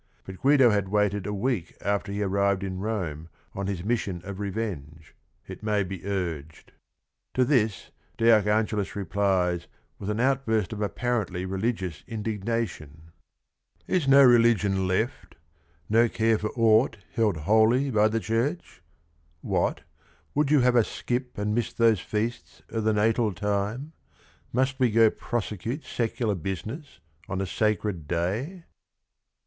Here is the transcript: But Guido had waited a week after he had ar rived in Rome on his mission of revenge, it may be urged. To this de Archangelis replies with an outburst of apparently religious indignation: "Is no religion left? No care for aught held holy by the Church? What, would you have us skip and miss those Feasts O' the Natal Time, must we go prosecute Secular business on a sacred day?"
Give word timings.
But 0.25 0.37
Guido 0.41 0.71
had 0.71 0.89
waited 0.89 1.27
a 1.27 1.31
week 1.31 1.77
after 1.79 2.11
he 2.11 2.17
had 2.21 2.31
ar 2.31 2.31
rived 2.31 2.63
in 2.63 2.79
Rome 2.79 3.29
on 3.53 3.67
his 3.67 3.83
mission 3.83 4.19
of 4.25 4.39
revenge, 4.39 5.13
it 5.47 5.61
may 5.61 5.83
be 5.83 6.03
urged. 6.03 6.71
To 7.35 7.45
this 7.45 7.91
de 8.17 8.25
Archangelis 8.31 8.95
replies 8.95 9.67
with 9.99 10.09
an 10.09 10.19
outburst 10.19 10.73
of 10.73 10.81
apparently 10.81 11.45
religious 11.45 12.03
indignation: 12.07 13.11
"Is 13.85 14.07
no 14.07 14.23
religion 14.23 14.87
left? 14.87 15.35
No 15.87 16.09
care 16.09 16.39
for 16.39 16.49
aught 16.55 16.97
held 17.13 17.37
holy 17.37 17.91
by 17.91 18.07
the 18.07 18.19
Church? 18.19 18.81
What, 19.41 19.81
would 20.33 20.49
you 20.49 20.61
have 20.61 20.75
us 20.75 20.87
skip 20.87 21.37
and 21.37 21.53
miss 21.53 21.73
those 21.73 21.99
Feasts 21.99 22.63
O' 22.71 22.81
the 22.81 22.91
Natal 22.91 23.33
Time, 23.33 23.93
must 24.51 24.79
we 24.79 24.89
go 24.89 25.11
prosecute 25.11 25.83
Secular 25.83 26.33
business 26.33 26.99
on 27.29 27.39
a 27.39 27.45
sacred 27.45 28.07
day?" 28.07 28.63